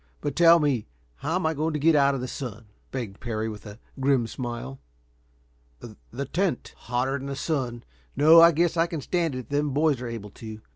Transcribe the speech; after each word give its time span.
But 0.19 0.35
tell 0.35 0.57
me 0.59 0.87
how 1.17 1.33
I 1.39 1.51
am 1.51 1.55
going 1.55 1.73
to 1.73 1.79
get 1.79 1.93
out 1.95 2.15
of 2.15 2.21
the 2.21 2.27
sun?" 2.27 2.65
begged 2.89 3.19
Parry, 3.19 3.47
with 3.47 3.67
a 3.67 3.77
grim 3.99 4.25
smile. 4.25 4.79
"The 6.09 6.25
tent" 6.25 6.73
"Hotter 6.87 7.19
than 7.19 7.27
the 7.27 7.35
sun. 7.35 7.83
No, 8.15 8.41
I 8.41 8.51
guess 8.51 8.75
I 8.75 8.87
can 8.87 9.01
stand 9.01 9.35
it 9.35 9.41
if 9.41 9.49
those 9.49 9.71
boys 9.71 10.01
are 10.01 10.07
able 10.07 10.31
to. 10.31 10.61